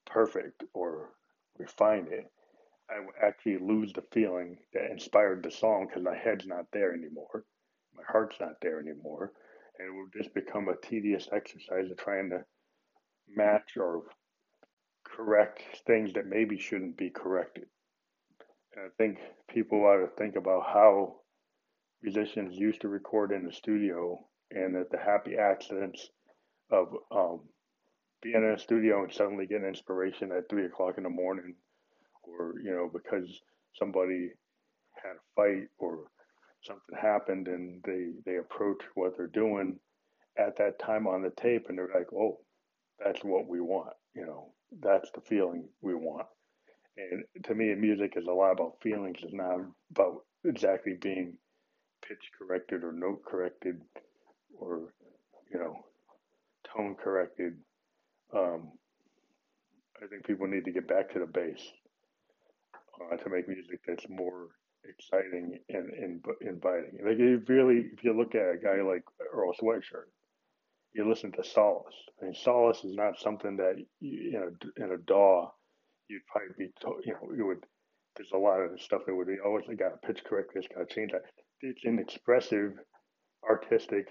perfect 0.07 0.64
or 0.75 1.11
refine 1.59 2.09
it, 2.11 2.31
I 2.90 3.26
actually 3.26 3.59
lose 3.59 3.93
the 3.93 4.05
feeling 4.12 4.59
that 4.73 4.90
inspired 4.90 5.43
the 5.43 5.50
song 5.50 5.87
because 5.87 6.02
my 6.02 6.17
head's 6.17 6.47
not 6.47 6.67
there 6.73 6.95
anymore 6.95 7.45
my 7.99 8.05
heart's 8.07 8.38
not 8.40 8.61
there 8.62 8.81
anymore. 8.81 9.33
And 9.78 9.88
it 9.88 9.93
will 9.93 10.09
just 10.17 10.35
become 10.35 10.69
a 10.69 10.87
tedious 10.87 11.28
exercise 11.33 11.90
of 11.90 11.99
trying 11.99 12.31
to 12.31 12.45
match 13.28 13.76
or 13.76 14.05
correct 15.05 15.62
things 15.87 16.12
that 16.14 16.26
maybe 16.26 16.59
shouldn't 16.59 16.97
be 16.97 17.11
corrected. 17.11 17.67
And 18.75 18.87
I 18.87 18.88
think 18.97 19.19
people 19.49 19.85
ought 19.85 19.99
to 19.99 20.09
think 20.17 20.37
about 20.37 20.67
how 20.67 21.17
musicians 22.02 22.57
used 22.57 22.81
to 22.83 22.88
record 22.88 23.33
in 23.33 23.45
the 23.45 23.52
studio 23.52 24.25
and 24.50 24.75
that 24.75 24.90
the 24.90 24.99
happy 24.99 25.37
accidents 25.37 26.11
of 26.71 26.89
um, 27.11 27.41
being 28.23 28.37
in 28.37 28.45
a 28.45 28.59
studio 28.59 29.03
and 29.05 29.13
suddenly 29.13 29.47
getting 29.47 29.67
inspiration 29.67 30.33
at 30.33 30.49
three 30.49 30.67
o'clock 30.67 30.95
in 30.99 31.05
the 31.05 31.11
morning, 31.11 31.55
or 32.23 32.55
you 32.63 32.71
know 32.71 32.91
because 32.93 33.41
somebody 33.75 34.31
had 35.03 35.13
a 35.13 35.35
fight 35.37 35.69
or 35.79 36.05
something 36.63 36.97
happened 37.01 37.49
and 37.49 37.83
they 37.85 38.09
they 38.27 38.39
approach 38.39 38.83
what 38.95 39.17
they're 39.17 39.29
doing 39.29 39.79
at 40.37 40.57
that 40.57 40.79
time 40.79 41.07
on 41.07 41.23
the 41.23 41.31
tape 41.31 41.67
and 41.69 41.79
they're 41.79 41.91
like 41.95 42.13
oh 42.13 42.37
that's 42.99 43.23
what 43.23 43.49
we 43.49 43.61
want 43.61 43.95
you 44.15 44.27
know 44.27 44.53
that's 44.81 45.11
the 45.13 45.21
feeling 45.21 45.69
we 45.81 45.95
want. 45.95 46.27
And 46.97 47.25
to 47.45 47.55
me 47.55 47.75
music 47.75 48.15
is 48.17 48.27
a 48.27 48.33
lot 48.33 48.53
about 48.53 48.83
feelings. 48.83 49.19
It's 49.23 49.33
not 49.33 49.61
about 49.93 50.25
exactly 50.45 50.95
being 51.01 51.35
pitch 52.07 52.31
corrected 52.39 52.85
or 52.85 52.93
note 52.93 53.25
corrected 53.25 53.81
or 54.59 54.93
you 55.53 55.59
know 55.59 55.77
tone 56.75 56.95
corrected 57.03 57.55
um, 58.35 58.73
i 60.03 60.07
think 60.07 60.27
people 60.27 60.47
need 60.47 60.65
to 60.65 60.73
get 60.73 60.89
back 60.89 61.13
to 61.13 61.19
the 61.19 61.27
base 61.27 61.63
uh, 63.01 63.17
to 63.17 63.31
make 63.31 63.49
music 63.49 63.81
that's 63.87 64.07
more 64.09 64.49
exciting 64.89 65.59
and, 65.69 65.91
and 65.91 66.25
inviting. 66.41 66.99
Like 67.05 67.19
if 67.19 67.49
really, 67.49 67.91
if 67.93 68.02
you 68.02 68.17
look 68.17 68.35
at 68.35 68.54
a 68.54 68.57
guy 68.63 68.83
like 68.83 69.02
Earl 69.33 69.52
Sweatshirt, 69.61 70.09
you 70.95 71.09
listen 71.09 71.33
to 71.33 71.45
Solace. 71.45 71.95
I 72.21 72.26
mean, 72.26 72.35
Solace 72.35 72.85
is 72.85 72.97
not 72.97 73.19
something 73.19 73.57
that 73.57 73.75
you, 74.00 74.33
in 74.35 74.43
a 74.43 74.85
in 74.85 74.93
a 74.93 74.99
DAW 74.99 75.50
you'd 76.09 76.26
probably 76.26 76.67
be, 76.67 76.73
you 77.04 77.13
know, 77.13 77.35
you 77.37 77.47
would. 77.47 77.65
There's 78.17 78.33
a 78.35 78.39
lot 78.39 78.61
of 78.61 78.81
stuff 78.81 79.02
that 79.07 79.15
would 79.15 79.28
be 79.28 79.37
always 79.45 79.65
oh, 79.71 79.75
got 79.76 79.91
to 79.91 80.07
pitch 80.07 80.25
correct 80.25 80.50
this, 80.54 80.67
got 80.75 80.89
to 80.89 80.95
change 80.95 81.13
that. 81.13 81.23
It's 81.61 81.85
an 81.85 82.00
expressive, 82.00 82.73
artistic 83.49 84.09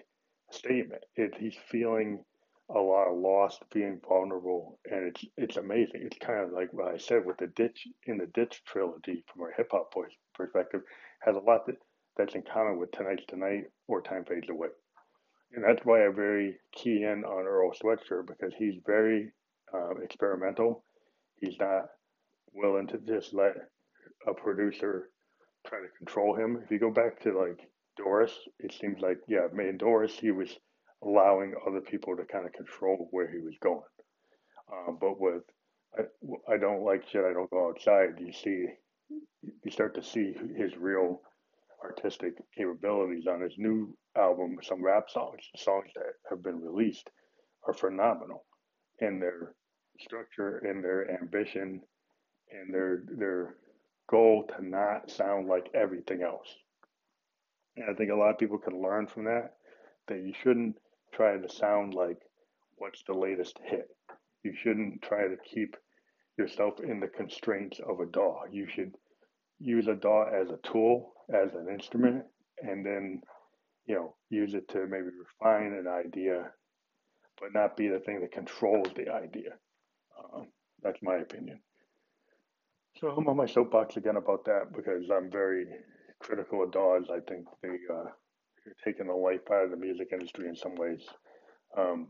statement. 0.51 1.01
It, 1.17 1.33
he's 1.37 1.57
feeling 1.69 2.23
a 2.69 2.79
lot 2.79 3.07
of 3.07 3.17
loss, 3.17 3.59
being 3.73 3.99
vulnerable, 4.07 4.79
and 4.89 5.07
it's 5.07 5.23
it's 5.37 5.57
amazing. 5.57 6.01
It's 6.03 6.17
kind 6.17 6.41
of 6.41 6.51
like 6.51 6.73
what 6.73 6.93
I 6.93 6.97
said 6.97 7.25
with 7.25 7.37
the 7.37 7.47
ditch 7.47 7.87
in 8.05 8.17
the 8.17 8.27
ditch 8.33 8.61
trilogy 8.65 9.23
from 9.27 9.43
a 9.43 9.55
hip 9.55 9.69
hop 9.71 9.93
voice 9.93 10.11
perspective 10.35 10.81
has 11.21 11.35
a 11.35 11.39
lot 11.39 11.65
that, 11.67 11.77
that's 12.17 12.35
in 12.35 12.43
common 12.43 12.77
with 12.77 12.91
Tonight's 12.91 13.23
Tonight 13.27 13.65
or 13.87 14.01
Time 14.01 14.25
Fades 14.25 14.49
Away. 14.49 14.67
And 15.53 15.63
that's 15.63 15.85
why 15.85 16.05
I 16.05 16.09
very 16.09 16.57
key 16.73 17.03
in 17.03 17.23
on 17.23 17.45
Earl 17.45 17.71
Sweatshirt 17.71 18.27
because 18.27 18.53
he's 18.57 18.75
very 18.85 19.31
um, 19.73 19.95
experimental. 20.03 20.83
He's 21.37 21.57
not 21.59 21.85
willing 22.53 22.87
to 22.87 22.97
just 22.97 23.33
let 23.33 23.53
a 24.27 24.33
producer 24.33 25.09
try 25.65 25.79
to 25.79 25.97
control 25.97 26.35
him. 26.35 26.61
If 26.63 26.71
you 26.71 26.79
go 26.79 26.91
back 26.91 27.21
to 27.21 27.37
like 27.37 27.69
Doris, 27.95 28.33
it 28.59 28.73
seems 28.73 28.99
like, 28.99 29.19
yeah, 29.27 29.47
in 29.57 29.77
Doris, 29.77 30.17
he 30.19 30.31
was 30.31 30.55
allowing 31.07 31.53
other 31.67 31.81
people 31.81 32.15
to 32.15 32.25
kind 32.25 32.45
of 32.45 32.53
control 32.53 33.07
where 33.11 33.29
he 33.31 33.39
was 33.39 33.55
going. 33.61 33.81
Um, 34.71 34.97
but 34.99 35.19
with 35.19 35.43
I, 35.97 36.53
I 36.53 36.57
don't 36.57 36.83
like 36.83 37.07
shit. 37.07 37.23
I 37.23 37.33
don't 37.33 37.49
go 37.49 37.69
outside. 37.69 38.19
You 38.19 38.33
see 38.33 38.65
you 39.63 39.71
start 39.71 39.95
to 39.95 40.03
see 40.03 40.35
his 40.57 40.75
real 40.77 41.21
artistic 41.83 42.33
capabilities 42.55 43.27
on 43.27 43.41
his 43.41 43.53
new 43.57 43.95
album. 44.17 44.57
Some 44.61 44.83
rap 44.83 45.09
songs, 45.09 45.41
the 45.53 45.61
songs 45.61 45.89
that 45.95 46.03
have 46.29 46.43
been 46.43 46.59
released, 46.59 47.09
are 47.65 47.73
phenomenal 47.73 48.45
in 48.99 49.19
their 49.19 49.53
structure, 50.01 50.59
in 50.69 50.81
their 50.81 51.19
ambition, 51.21 51.81
and 52.51 52.73
their 52.73 53.03
their 53.17 53.55
goal 54.09 54.47
to 54.55 54.65
not 54.65 55.09
sound 55.09 55.47
like 55.47 55.69
everything 55.73 56.21
else. 56.21 56.47
And 57.77 57.89
I 57.89 57.93
think 57.93 58.11
a 58.11 58.15
lot 58.15 58.31
of 58.31 58.39
people 58.39 58.57
can 58.57 58.81
learn 58.81 59.07
from 59.07 59.25
that. 59.25 59.53
That 60.07 60.19
you 60.19 60.33
shouldn't 60.41 60.75
try 61.17 61.35
to 61.35 61.49
sound 61.49 61.95
like 61.95 62.19
what's 62.77 63.03
the 63.03 63.13
latest 63.13 63.59
hit. 63.65 63.87
You 64.43 64.53
shouldn't 64.55 65.01
try 65.01 65.27
to 65.27 65.35
keep 65.43 65.75
yourself 66.37 66.75
in 66.79 66.99
the 66.99 67.07
constraints 67.07 67.79
of 67.79 67.99
a 67.99 68.05
DAW. 68.05 68.43
You 68.51 68.67
should 68.69 68.93
use 69.59 69.87
a 69.87 69.95
DAW 69.95 70.25
as 70.25 70.49
a 70.49 70.59
tool, 70.71 71.13
as 71.33 71.55
an 71.55 71.67
instrument, 71.73 72.23
and 72.61 72.85
then, 72.85 73.21
you 73.87 73.95
know, 73.95 74.15
use 74.29 74.53
it 74.53 74.69
to 74.69 74.85
maybe 74.85 75.07
refine 75.19 75.73
an 75.73 75.87
idea, 75.87 76.51
but 77.41 77.53
not 77.53 77.75
be 77.75 77.87
the 77.87 77.99
thing 77.99 78.21
that 78.21 78.31
controls 78.31 78.87
the 78.95 79.09
idea. 79.11 79.53
Um, 80.35 80.47
that's 80.83 81.01
my 81.01 81.15
opinion. 81.15 81.59
So 82.99 83.09
I'm 83.09 83.27
on 83.27 83.37
my 83.37 83.47
soapbox 83.47 83.97
again 83.97 84.17
about 84.17 84.45
that 84.45 84.73
because 84.75 85.09
I'm 85.11 85.31
very 85.31 85.65
critical 86.19 86.63
of 86.63 86.71
DAWs. 86.71 87.09
I 87.11 87.19
think 87.27 87.45
they 87.63 87.69
uh, 87.69 88.09
are 88.67 88.83
taking 88.83 89.07
the 89.07 89.13
life 89.13 89.41
out 89.51 89.65
of 89.65 89.71
the 89.71 89.77
music 89.77 90.09
industry 90.11 90.47
in 90.47 90.55
some 90.55 90.75
ways. 90.75 91.03
Um, 91.77 92.07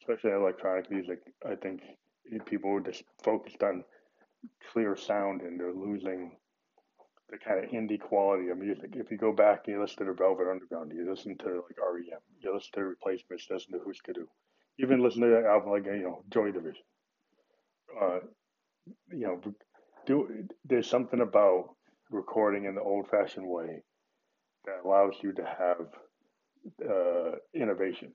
especially 0.00 0.32
electronic 0.32 0.90
music. 0.90 1.20
I 1.48 1.54
think 1.54 1.82
people 2.46 2.76
are 2.76 2.80
just 2.80 3.04
focused 3.22 3.62
on 3.62 3.84
clear 4.72 4.96
sound 4.96 5.40
and 5.42 5.58
they're 5.58 5.72
losing 5.72 6.36
the 7.30 7.38
kind 7.38 7.64
of 7.64 7.70
indie 7.70 8.00
quality 8.00 8.48
of 8.48 8.58
music. 8.58 8.90
If 8.94 9.10
you 9.10 9.16
go 9.16 9.32
back 9.32 9.62
and 9.66 9.74
you 9.74 9.80
listen 9.80 10.06
to 10.06 10.12
Velvet 10.12 10.48
Underground, 10.50 10.92
you 10.94 11.08
listen 11.08 11.36
to 11.38 11.46
like 11.46 11.78
REM, 11.78 12.20
you 12.40 12.54
listen 12.54 12.70
to 12.74 12.84
Replacements, 12.84 13.46
listen 13.50 13.72
to 13.72 13.84
Husker 13.84 14.12
Du, 14.12 14.28
even 14.78 15.02
listen 15.02 15.22
to 15.22 15.28
that 15.28 15.48
album 15.48 15.70
like 15.70 15.86
you 15.86 16.02
know 16.02 16.22
Joy 16.30 16.52
Division. 16.52 16.82
Uh, 18.00 18.18
you 19.10 19.26
know, 19.26 19.40
do 20.06 20.46
there's 20.64 20.88
something 20.88 21.20
about 21.20 21.70
recording 22.10 22.66
in 22.66 22.74
the 22.74 22.82
old-fashioned 22.82 23.46
way 23.46 23.82
that 24.66 24.80
allows 24.84 25.14
you 25.22 25.32
to 25.32 25.44
have 25.44 25.86
uh, 26.88 27.36
innovation 27.54 28.12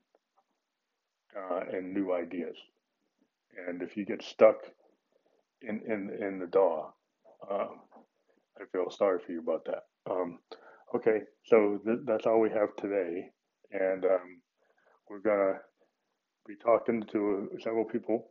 uh, 1.36 1.60
and 1.72 1.94
new 1.94 2.12
ideas. 2.12 2.56
And 3.68 3.82
if 3.82 3.96
you 3.96 4.04
get 4.04 4.22
stuck 4.22 4.56
in 5.62 5.80
in 5.86 6.10
in 6.22 6.38
the 6.38 6.46
DAW. 6.46 6.92
Um, 7.50 7.80
I 8.60 8.64
feel 8.72 8.90
sorry 8.90 9.18
for 9.24 9.32
you 9.32 9.40
about 9.40 9.64
that. 9.66 9.84
Um, 10.10 10.38
okay, 10.94 11.20
so 11.44 11.80
th- 11.84 12.00
that's 12.04 12.26
all 12.26 12.40
we 12.40 12.50
have 12.50 12.74
today, 12.76 13.30
and 13.72 14.04
um, 14.04 14.40
we're 15.08 15.20
gonna 15.20 15.58
be 16.46 16.56
talking 16.56 17.02
to 17.12 17.50
several 17.62 17.84
people 17.84 18.28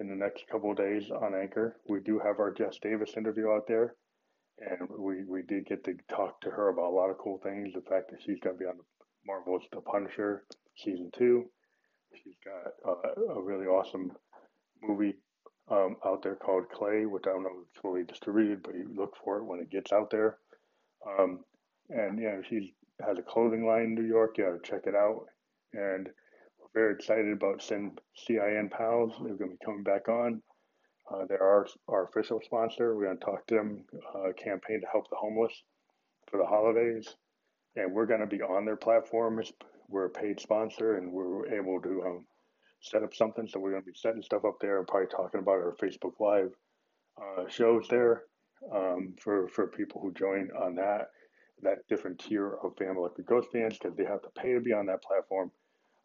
in 0.00 0.08
the 0.08 0.14
next 0.14 0.44
couple 0.50 0.70
of 0.70 0.76
days 0.76 1.10
on 1.10 1.34
Anchor. 1.34 1.76
We 1.88 2.00
do 2.00 2.18
have 2.18 2.38
our 2.40 2.52
Jess 2.52 2.78
Davis 2.82 3.14
interview 3.16 3.50
out 3.50 3.66
there, 3.68 3.94
and 4.70 4.88
we 4.98 5.24
we 5.24 5.42
did 5.42 5.66
get 5.66 5.84
to 5.84 5.94
talk 6.08 6.40
to 6.40 6.50
her 6.50 6.68
about 6.68 6.90
a 6.90 6.96
lot 6.96 7.10
of 7.10 7.18
cool 7.18 7.38
things. 7.42 7.72
The 7.74 7.82
fact 7.82 8.10
that 8.10 8.20
she's 8.24 8.40
going 8.40 8.56
to 8.56 8.60
be 8.60 8.66
on 8.66 8.76
the 8.76 8.84
Marvel's 9.26 9.64
The 9.72 9.80
Punisher 9.80 10.44
season 10.76 11.10
two. 11.16 11.44
She's 12.22 12.36
got 12.44 12.72
uh, 12.88 13.34
a 13.34 13.42
really 13.42 13.66
awesome 13.66 14.12
movie 14.82 15.14
um, 15.70 15.96
out 16.04 16.22
there 16.22 16.36
called 16.36 16.68
Clay, 16.72 17.06
which 17.06 17.24
I 17.26 17.30
don't 17.30 17.42
know 17.42 17.50
if 17.60 17.68
it's 17.68 17.80
fully 17.80 18.04
distributed, 18.04 18.62
but 18.62 18.74
you 18.74 18.90
look 18.94 19.14
for 19.24 19.38
it 19.38 19.44
when 19.44 19.60
it 19.60 19.70
gets 19.70 19.92
out 19.92 20.10
there. 20.10 20.38
Um, 21.06 21.40
and 21.88 22.20
yeah, 22.20 22.36
she 22.48 22.74
has 23.06 23.18
a 23.18 23.22
clothing 23.22 23.66
line 23.66 23.84
in 23.84 23.94
New 23.94 24.06
York. 24.06 24.36
You 24.38 24.44
got 24.44 24.62
to 24.62 24.70
check 24.70 24.86
it 24.86 24.94
out. 24.94 25.26
And 25.72 26.08
we're 26.58 26.80
very 26.82 26.94
excited 26.94 27.32
about 27.32 27.62
Sin 27.62 27.92
CIN 28.16 28.70
Pals. 28.70 29.12
They're 29.20 29.36
going 29.36 29.50
to 29.50 29.56
be 29.56 29.64
coming 29.64 29.82
back 29.82 30.08
on. 30.08 30.42
Uh, 31.10 31.26
they're 31.28 31.42
our, 31.42 31.66
our 31.88 32.04
official 32.04 32.40
sponsor. 32.44 32.94
We're 32.94 33.06
going 33.06 33.18
to 33.18 33.24
talk 33.24 33.46
to 33.48 33.54
them, 33.54 33.84
uh, 34.14 34.32
campaign 34.32 34.80
to 34.80 34.86
help 34.90 35.08
the 35.10 35.16
homeless 35.16 35.52
for 36.30 36.38
the 36.38 36.46
holidays. 36.46 37.06
And 37.76 37.92
we're 37.92 38.06
going 38.06 38.20
to 38.20 38.26
be 38.26 38.40
on 38.40 38.64
their 38.64 38.76
platform. 38.76 39.42
We're 39.88 40.06
a 40.06 40.10
paid 40.10 40.40
sponsor 40.40 40.96
and 40.96 41.12
we're 41.12 41.54
able 41.54 41.80
to 41.82 42.02
um, 42.06 42.26
set 42.80 43.02
up 43.02 43.14
something. 43.14 43.46
So 43.46 43.60
we're 43.60 43.72
going 43.72 43.82
to 43.82 43.90
be 43.90 43.96
setting 43.96 44.22
stuff 44.22 44.44
up 44.46 44.56
there 44.60 44.78
and 44.78 44.86
probably 44.86 45.08
talking 45.08 45.40
about 45.40 45.52
our 45.52 45.74
Facebook 45.82 46.20
Live 46.20 46.52
uh, 47.20 47.48
shows 47.48 47.86
there 47.88 48.22
um, 48.74 49.14
for, 49.20 49.48
for 49.48 49.66
people 49.66 50.00
who 50.00 50.12
join 50.12 50.50
on 50.58 50.76
that 50.76 51.08
that 51.62 51.86
different 51.88 52.18
tier 52.18 52.54
of 52.62 52.76
Family 52.76 52.96
Electric 52.98 53.26
Ghost 53.26 53.48
fans 53.52 53.78
because 53.78 53.96
they 53.96 54.04
have 54.04 54.22
to 54.22 54.28
pay 54.40 54.52
to 54.52 54.60
be 54.60 54.72
on 54.72 54.86
that 54.86 55.02
platform. 55.02 55.50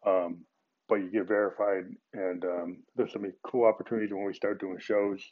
Um, 0.06 0.44
but 0.90 0.96
you 0.96 1.10
get 1.10 1.28
verified, 1.28 1.84
and 2.12 2.44
um, 2.44 2.82
there's 2.96 3.12
some 3.12 3.24
cool 3.44 3.66
opportunities 3.66 4.12
when 4.12 4.26
we 4.26 4.34
start 4.34 4.60
doing 4.60 4.78
shows 4.78 5.22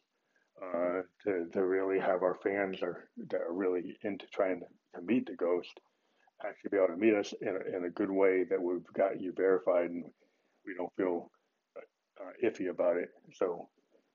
uh, 0.62 1.02
to, 1.24 1.46
to 1.52 1.64
really 1.64 2.00
have 2.00 2.22
our 2.22 2.36
fans 2.42 2.82
are, 2.82 3.10
that 3.30 3.42
are 3.42 3.52
really 3.52 3.98
into 4.04 4.26
trying 4.32 4.60
to, 4.60 4.66
meet 5.04 5.26
the 5.26 5.34
ghost 5.34 5.78
actually 6.46 6.70
be 6.70 6.76
able 6.76 6.88
to 6.88 6.96
meet 6.96 7.14
us 7.14 7.34
in 7.40 7.48
a, 7.48 7.76
in 7.76 7.84
a 7.84 7.90
good 7.90 8.10
way 8.10 8.44
that 8.44 8.60
we've 8.60 8.86
got 8.94 9.20
you 9.20 9.32
verified 9.32 9.90
and 9.90 10.04
we 10.66 10.74
don't 10.74 10.94
feel 10.96 11.30
uh, 11.76 12.46
iffy 12.46 12.68
about 12.70 12.96
it. 12.96 13.10
So 13.34 13.68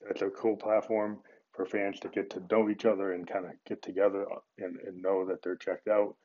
that's 0.05 0.21
a 0.21 0.29
cool 0.29 0.55
platform 0.55 1.19
for 1.53 1.65
fans 1.65 1.99
to 2.01 2.09
get 2.09 2.29
to 2.31 2.43
know 2.51 2.69
each 2.69 2.85
other 2.85 3.13
and 3.13 3.27
kind 3.27 3.45
of 3.45 3.51
get 3.67 3.81
together 3.81 4.25
and, 4.57 4.77
and 4.85 5.01
know 5.01 5.25
that 5.25 5.41
they're 5.43 5.55
checked 5.55 5.87
out, 5.87 6.15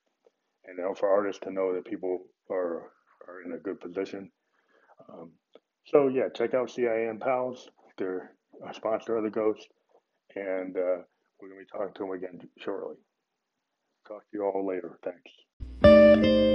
and 0.64 0.78
know, 0.78 0.94
for 0.94 1.08
artists 1.08 1.42
to 1.44 1.52
know 1.52 1.74
that 1.74 1.84
people 1.84 2.24
are 2.50 2.90
are 3.28 3.42
in 3.44 3.52
a 3.52 3.58
good 3.58 3.78
position. 3.80 4.30
Um, 5.08 5.32
so 5.86 6.08
yeah, 6.08 6.28
check 6.34 6.54
out 6.54 6.70
CIN 6.70 7.18
Pals. 7.20 7.68
They're 7.96 8.32
a 8.66 8.74
sponsor 8.74 9.16
of 9.16 9.24
the 9.24 9.30
Ghost, 9.30 9.68
and 10.34 10.76
uh, 10.76 11.02
we're 11.40 11.48
gonna 11.48 11.60
be 11.60 11.66
talking 11.70 11.94
to 11.94 12.02
them 12.02 12.12
again 12.12 12.48
shortly. 12.58 12.96
Talk 14.06 14.22
to 14.22 14.28
you 14.32 14.44
all 14.44 14.66
later. 14.66 14.98
Thanks. 15.04 16.47